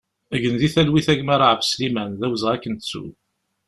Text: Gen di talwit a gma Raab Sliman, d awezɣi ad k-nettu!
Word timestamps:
Gen 0.41 0.55
di 0.59 0.69
talwit 0.73 1.07
a 1.13 1.15
gma 1.19 1.35
Raab 1.41 1.59
Sliman, 1.69 2.11
d 2.19 2.21
awezɣi 2.25 2.51
ad 2.53 2.59
k-nettu! 2.61 3.03